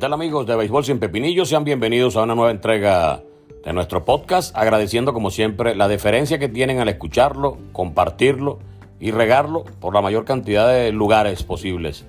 [0.00, 1.50] Tal amigos de Béisbol sin Pepinillos?
[1.50, 3.22] Sean bienvenidos a una nueva entrega
[3.62, 8.60] de nuestro podcast, agradeciendo como siempre la deferencia que tienen al escucharlo, compartirlo
[8.98, 12.06] y regarlo por la mayor cantidad de lugares posibles.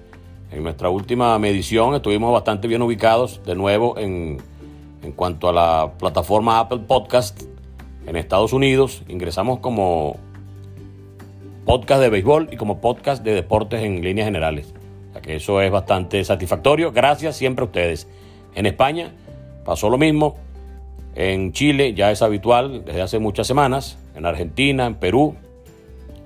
[0.54, 4.38] En nuestra última medición estuvimos bastante bien ubicados de nuevo en,
[5.04, 7.42] en cuanto a la plataforma Apple Podcast
[8.08, 9.04] en Estados Unidos.
[9.10, 10.16] Ingresamos como
[11.66, 14.74] podcast de béisbol y como podcast de deportes en líneas generales
[15.20, 16.92] que eso es bastante satisfactorio.
[16.92, 18.08] Gracias siempre a ustedes.
[18.56, 19.12] En España
[19.66, 20.38] pasó lo mismo.
[21.16, 23.98] En Chile ya es habitual desde hace muchas semanas.
[24.16, 25.36] En Argentina, en Perú,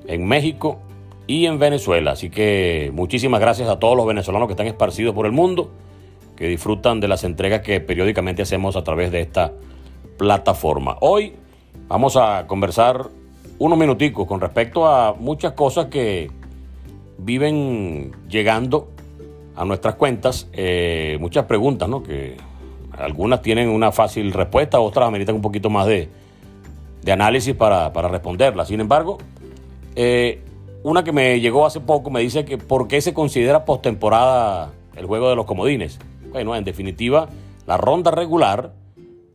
[0.08, 0.80] en México
[1.27, 2.11] y en Venezuela.
[2.11, 5.72] Así que muchísimas gracias a todos los venezolanos que están esparcidos por el mundo,
[6.36, 9.53] que disfrutan de las entregas que periódicamente hacemos a través de esta
[10.17, 10.97] plataforma.
[11.02, 11.33] Hoy
[11.88, 13.08] vamos a conversar
[13.58, 16.30] unos minuticos con respecto a muchas cosas que
[17.17, 18.89] viven llegando
[19.55, 22.03] a nuestras cuentas eh, muchas preguntas, ¿no?
[22.03, 22.38] Que
[22.91, 26.09] algunas tienen una fácil respuesta, otras ameritan un poquito más de,
[27.11, 28.67] análisis para, responderlas.
[28.67, 29.17] Sin embargo,
[29.95, 30.41] eh,
[30.83, 35.05] una que me llegó hace poco me dice que por qué se considera postemporada el
[35.05, 35.99] juego de los comodines.
[36.31, 37.30] Bueno, en definitiva,
[37.67, 38.73] la ronda regular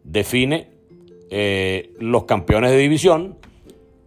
[0.04, 0.68] define
[1.30, 3.38] eh, los campeones de división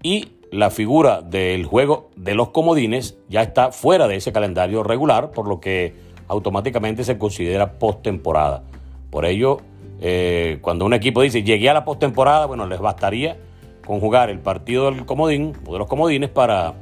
[0.02, 5.32] y la figura del juego de los comodines ya está fuera de ese calendario regular,
[5.32, 5.96] por lo que
[6.28, 8.62] automáticamente se considera postemporada.
[9.10, 9.62] Por ello,
[10.00, 13.38] eh, cuando un equipo dice llegué a la postemporada, bueno, les bastaría
[13.84, 16.76] con jugar el partido del comodín o de los comodines para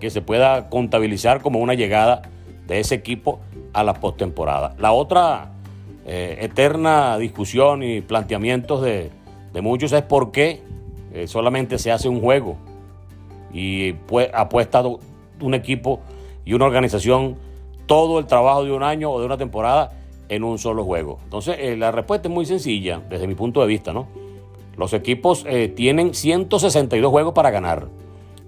[0.00, 2.22] que se pueda contabilizar como una llegada
[2.66, 3.38] de ese equipo
[3.74, 4.74] a la postemporada.
[4.76, 5.52] La otra
[6.04, 9.12] eh, eterna discusión y planteamientos de,
[9.62, 10.62] muchos es por qué
[11.12, 12.56] eh, solamente se hace un juego
[13.52, 14.82] y pues, apuesta
[15.40, 16.00] un equipo
[16.44, 17.36] y una organización
[17.86, 19.92] todo el trabajo de un año o de una temporada
[20.28, 21.18] en un solo juego.
[21.24, 24.06] Entonces, eh, la respuesta es muy sencilla desde mi punto de vista, ¿no?
[24.76, 27.88] Los equipos eh, tienen 162 juegos para ganar.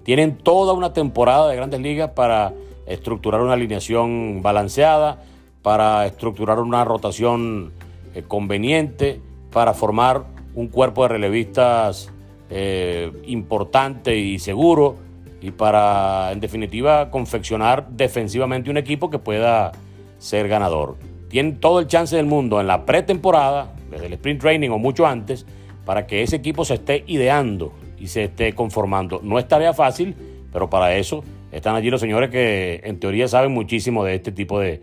[0.03, 2.53] Tienen toda una temporada de grandes ligas para
[2.85, 5.23] estructurar una alineación balanceada,
[5.61, 7.73] para estructurar una rotación
[8.15, 10.23] eh, conveniente, para formar
[10.55, 12.11] un cuerpo de relevistas
[12.51, 14.97] eh, importante y seguro
[15.41, 19.71] y para, en definitiva, confeccionar defensivamente un equipo que pueda
[20.19, 20.97] ser ganador.
[21.29, 25.07] Tienen todo el chance del mundo en la pretemporada, desde el sprint training o mucho
[25.07, 25.45] antes,
[25.85, 29.21] para que ese equipo se esté ideando y se esté conformando.
[29.23, 30.15] No es tarea fácil,
[30.51, 34.59] pero para eso están allí los señores que en teoría saben muchísimo de este tipo
[34.59, 34.81] de,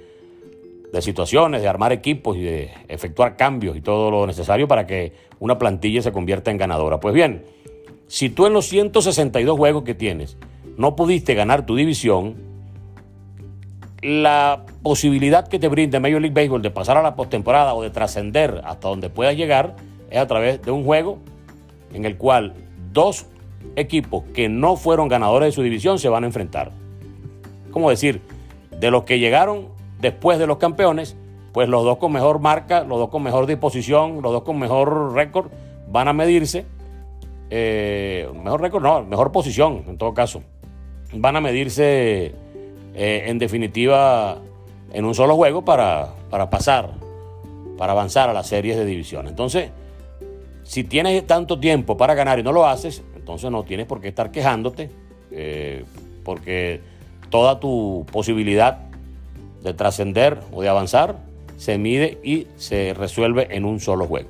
[0.92, 5.12] de situaciones, de armar equipos y de efectuar cambios y todo lo necesario para que
[5.38, 6.98] una plantilla se convierta en ganadora.
[7.00, 7.44] Pues bien,
[8.06, 10.36] si tú en los 162 juegos que tienes
[10.76, 12.36] no pudiste ganar tu división,
[14.00, 17.90] la posibilidad que te brinda Major League Baseball de pasar a la postemporada o de
[17.90, 19.76] trascender hasta donde puedas llegar
[20.10, 21.18] es a través de un juego
[21.92, 22.54] en el cual
[22.92, 23.26] dos
[23.76, 26.70] equipos que no fueron ganadores de su división se van a enfrentar.
[27.70, 28.22] Como decir,
[28.70, 29.68] de los que llegaron
[30.00, 31.16] después de los campeones,
[31.52, 35.12] pues los dos con mejor marca, los dos con mejor disposición, los dos con mejor
[35.12, 35.50] récord,
[35.88, 36.66] van a medirse
[37.50, 40.42] eh, mejor récord, no, mejor posición en todo caso.
[41.14, 42.34] Van a medirse
[42.94, 44.38] eh, en definitiva
[44.92, 46.90] en un solo juego para, para pasar,
[47.76, 49.26] para avanzar a las series de división.
[49.28, 49.70] Entonces,
[50.64, 54.08] si tienes tanto tiempo para ganar y no lo haces, entonces no tienes por qué
[54.08, 54.90] estar quejándote,
[55.30, 55.84] eh,
[56.24, 56.80] porque
[57.30, 58.87] toda tu posibilidad
[59.62, 61.16] de trascender o de avanzar
[61.56, 64.28] se mide y se resuelve en un solo juego.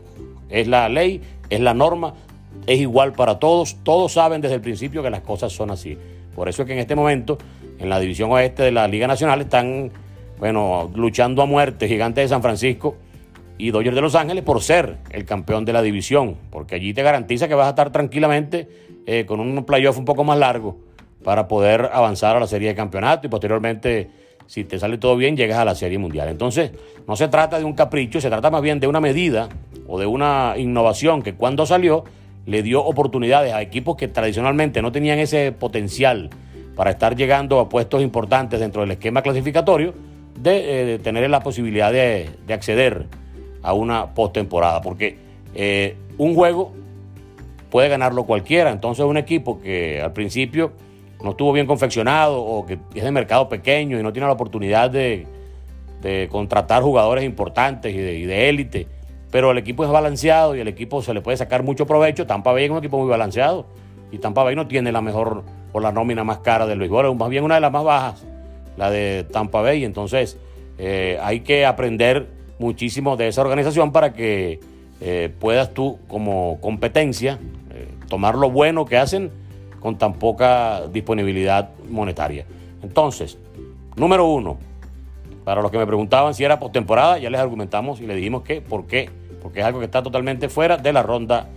[0.48, 1.20] Es la ley,
[1.50, 2.14] es la norma,
[2.66, 3.76] es igual para todos.
[3.82, 5.96] Todos saben desde el principio que las cosas son así.
[6.34, 7.38] Por eso es que en este momento,
[7.78, 9.90] en la división oeste de la Liga Nacional, están,
[10.38, 12.96] bueno, luchando a muerte Gigantes de San Francisco
[13.58, 17.02] y Dodgers de Los Ángeles por ser el campeón de la división, porque allí te
[17.02, 18.68] garantiza que vas a estar tranquilamente
[19.06, 20.78] eh, con un playoff un poco más largo
[21.24, 24.08] para poder avanzar a la serie de campeonato y posteriormente,
[24.48, 26.28] si te sale todo bien, llegas a la serie mundial.
[26.28, 26.72] Entonces,
[27.06, 29.50] no se trata de un capricho, se trata más bien de una medida
[29.86, 32.04] o de una innovación que cuando salió
[32.46, 36.30] le dio oportunidades a equipos que tradicionalmente no tenían ese potencial
[36.74, 39.92] para estar llegando a puestos importantes dentro del esquema clasificatorio,
[40.40, 43.06] de, eh, tener la posibilidad de, acceder
[43.62, 45.18] a una postemporada, porque
[45.54, 46.72] eh, un juego
[47.68, 50.72] puede ganarlo cualquiera, entonces un equipo que al principio
[51.22, 54.90] no estuvo bien confeccionado o que es de mercado pequeño y no tiene la oportunidad
[54.90, 55.26] de,
[56.30, 58.86] contratar jugadores importantes y de élite,
[59.30, 62.26] pero el equipo es balanceado y el equipo se le puede sacar mucho provecho.
[62.26, 63.66] Tampa Bay es un equipo muy balanceado
[64.10, 65.42] y Tampa Bay no tiene la mejor
[65.72, 68.24] o la nómina más cara del béisbol, es más bien una de las más bajas,
[68.76, 69.84] la de Tampa Bay.
[69.84, 70.38] Entonces
[70.78, 72.28] eh, hay que aprender
[72.58, 74.60] muchísimo de esa organización para que
[75.00, 77.38] eh, puedas tú como competencia
[77.70, 79.30] eh, tomar lo bueno que hacen
[79.80, 82.44] con tan poca disponibilidad monetaria.
[82.82, 83.38] Entonces,
[83.96, 84.58] número uno,
[85.44, 88.60] para los que me preguntaban si era postemporada, ya les argumentamos y les dijimos que,
[88.60, 89.10] ¿por qué?
[89.42, 91.48] Porque es algo que está totalmente fuera de la ronda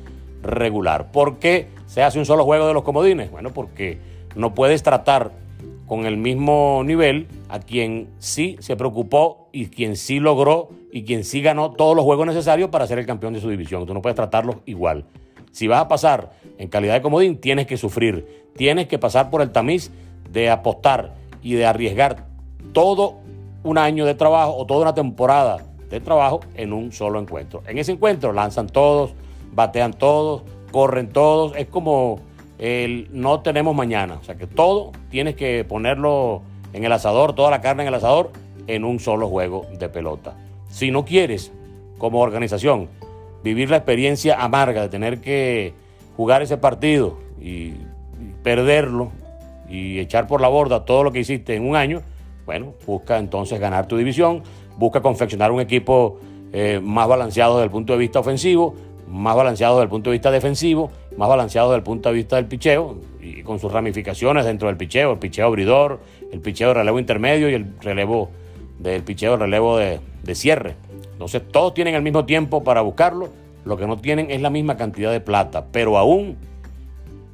[0.41, 1.11] regular.
[1.11, 3.31] ¿Por qué se hace un solo juego de los comodines?
[3.31, 3.99] Bueno, porque
[4.35, 5.31] no puedes tratar
[5.87, 11.25] con el mismo nivel a quien sí se preocupó y quien sí logró y quien
[11.25, 13.85] sí ganó todos los juegos necesarios para ser el campeón de su división.
[13.85, 15.05] Tú no puedes tratarlos igual.
[15.51, 19.41] Si vas a pasar en calidad de comodín, tienes que sufrir, tienes que pasar por
[19.41, 19.91] el tamiz
[20.29, 22.25] de apostar y de arriesgar
[22.73, 23.17] todo
[23.63, 25.59] un año de trabajo o toda una temporada
[25.89, 27.63] de trabajo en un solo encuentro.
[27.67, 29.13] En ese encuentro lanzan todos,
[29.53, 32.19] batean todos, corren todos, es como
[32.57, 36.41] el no tenemos mañana, o sea que todo tienes que ponerlo
[36.73, 38.31] en el asador, toda la carne en el asador
[38.67, 40.35] en un solo juego de pelota.
[40.69, 41.51] Si no quieres,
[41.97, 42.87] como organización,
[43.43, 45.73] vivir la experiencia amarga de tener que
[46.15, 47.73] jugar ese partido y,
[48.43, 49.11] perderlo
[49.69, 52.01] y echar por la borda todo lo que hiciste en un año,
[52.45, 54.43] bueno, busca entonces ganar tu división,
[54.77, 56.19] busca confeccionar un equipo
[56.51, 58.75] eh, más balanceado desde el punto de vista ofensivo,
[59.07, 62.35] más balanceado desde el punto de vista defensivo, más balanceado desde el punto de vista
[62.37, 65.99] del picheo y con sus ramificaciones dentro del picheo, el picheo abridor,
[66.31, 68.29] el picheo de relevo intermedio y el relevo
[68.79, 70.75] del picheo, el relevo de, de cierre.
[71.21, 73.29] Entonces todos tienen el mismo tiempo para buscarlo,
[73.63, 76.35] lo que no tienen es la misma cantidad de plata, pero aún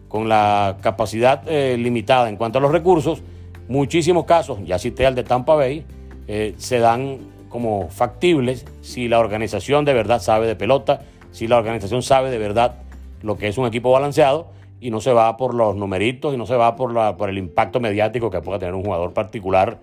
[0.09, 3.23] con la capacidad eh, limitada en cuanto a los recursos,
[3.69, 5.85] muchísimos casos, ya cité al de Tampa Bay,
[6.27, 11.55] eh, se dan como factibles si la organización de verdad sabe de pelota, si la
[11.55, 12.79] organización sabe de verdad
[13.21, 14.47] lo que es un equipo balanceado
[14.81, 17.79] y no se va por los numeritos y no se va por, por el impacto
[17.79, 19.79] mediático que pueda tener un jugador particular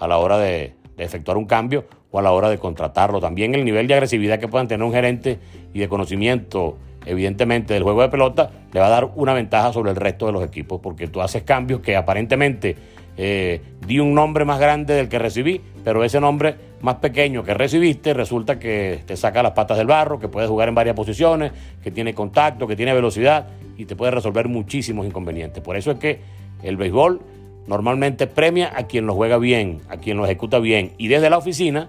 [0.00, 3.20] a la hora de, de efectuar un cambio o a la hora de contratarlo.
[3.20, 5.38] También el nivel de agresividad que puedan tener un gerente
[5.72, 9.90] y de conocimiento, evidentemente, del juego de pelota, le va a dar una ventaja sobre
[9.90, 12.76] el resto de los equipos, porque tú haces cambios que aparentemente
[13.16, 17.54] eh, di un nombre más grande del que recibí, pero ese nombre más pequeño que
[17.54, 21.52] recibiste resulta que te saca las patas del barro, que puedes jugar en varias posiciones,
[21.82, 25.62] que tiene contacto, que tiene velocidad y te puede resolver muchísimos inconvenientes.
[25.62, 26.20] Por eso es que
[26.62, 27.20] el béisbol
[27.66, 30.92] normalmente premia a quien lo juega bien, a quien lo ejecuta bien.
[30.98, 31.88] Y desde la oficina,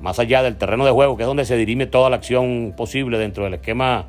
[0.00, 3.18] más allá del terreno de juego, que es donde se dirime toda la acción posible
[3.18, 4.06] dentro del esquema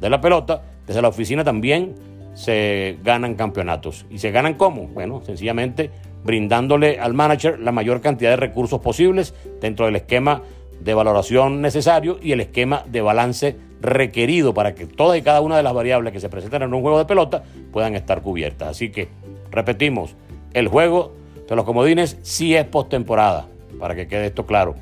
[0.00, 1.94] de la pelota, desde la oficina también
[2.34, 4.06] se ganan campeonatos.
[4.10, 4.88] ¿Y se ganan cómo?
[4.88, 5.90] Bueno, sencillamente
[6.24, 10.42] brindándole al manager la mayor cantidad de recursos posibles dentro del esquema
[10.80, 15.56] de valoración necesario y el esquema de balance requerido para que todas y cada una
[15.56, 17.42] de las variables que se presentan en un juego de pelota
[17.72, 18.68] puedan estar cubiertas.
[18.68, 19.08] Así que
[19.50, 20.16] Repetimos,
[20.52, 21.14] el juego
[21.48, 23.46] de los comodines sí es postemporada,
[23.78, 24.74] para que quede esto claro.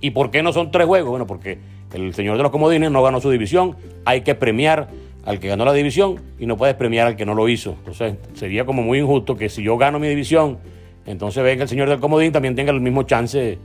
[0.00, 1.10] ¿Y por qué no son tres juegos?
[1.10, 1.58] Bueno, porque
[1.92, 4.88] el señor de los comodines no ganó su división, hay que premiar
[5.24, 7.76] al que ganó la división y no puedes premiar al que no lo hizo.
[7.78, 10.58] Entonces sería como muy injusto que si yo gano mi división,
[11.06, 13.58] entonces venga el señor del comodín también tenga el mismo chance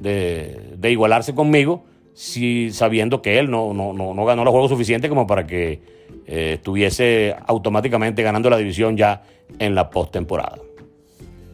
[0.00, 5.26] de, igualarse conmigo, si, sabiendo que él no, no, no, ganó los juegos suficientes como
[5.26, 5.82] para que
[6.26, 9.22] eh, estuviese automáticamente ganando la división ya
[9.58, 10.58] en la postemporada.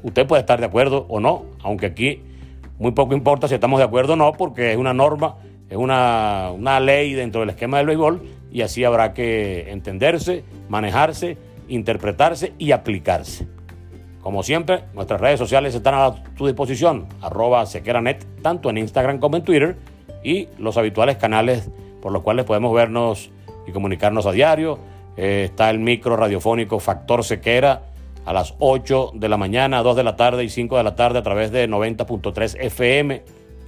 [0.02, 2.22] Usted puede estar de acuerdo o no, aunque aquí
[2.78, 5.36] muy poco importa si estamos de acuerdo o no, porque es una norma,
[5.68, 11.38] es una, una ley dentro del esquema del béisbol y así habrá que entenderse, manejarse,
[11.68, 13.46] interpretarse y aplicarse.
[14.20, 19.36] Como siempre, nuestras redes sociales están a tu disposición, arroba sequeranet, tanto en Instagram como
[19.36, 19.76] en Twitter,
[20.22, 23.30] y los habituales canales por los cuales podemos vernos
[23.66, 24.78] y comunicarnos a diario.
[25.16, 27.82] Eh, está el micro radiofónico Factor Sequera
[28.24, 31.18] a las 8 de la mañana, 2 de la tarde y 5 de la tarde
[31.18, 33.22] a través de 90.3 FM.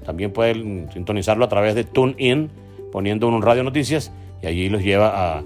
[0.05, 2.51] También pueden sintonizarlo a través de TuneIn,
[2.91, 5.43] poniendo un radio noticias y allí los lleva a,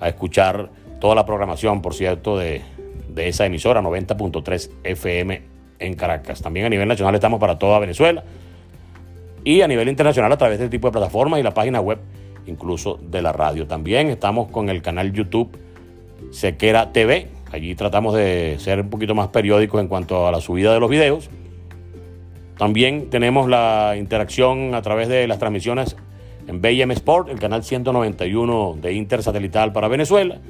[0.00, 0.70] a escuchar
[1.00, 2.62] toda la programación, por cierto, de,
[3.08, 5.42] de esa emisora 90.3 FM
[5.78, 6.40] en Caracas.
[6.40, 8.24] También a nivel nacional estamos para toda Venezuela
[9.46, 12.00] y a nivel internacional a través de este tipo de plataformas y la página web
[12.48, 13.68] incluso de la radio.
[13.68, 15.56] También estamos con el canal YouTube
[16.32, 17.28] Sequera TV.
[17.52, 20.90] Allí tratamos de ser un poquito más periódicos en cuanto a la subida de los
[20.90, 21.30] videos.
[22.58, 25.96] También tenemos la interacción a través de las transmisiones
[26.48, 30.40] en BM Sport, el canal 191 de Intersatelital para Venezuela.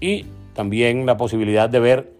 [0.00, 2.12] Y también la posibilidad de ver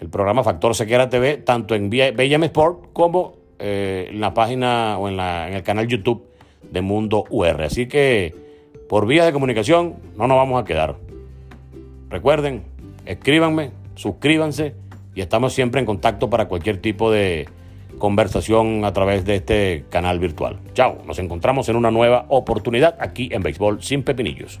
[0.00, 5.08] el programa Factor Sequera TV, tanto en BM Sport como eh, en la página o
[5.08, 6.24] en, en el canal YouTube
[6.70, 7.62] de Mundo UR.
[7.62, 8.34] Así que
[8.88, 10.96] por vías de comunicación no nos vamos a quedar.
[12.10, 12.64] Recuerden,
[13.06, 14.74] escríbanme, suscríbanse
[15.14, 17.48] y estamos siempre en contacto para cualquier tipo de
[17.98, 20.58] conversación a través de este canal virtual.
[20.74, 24.60] Chao, nos encontramos en una nueva oportunidad aquí en Béisbol sin Pepinillos.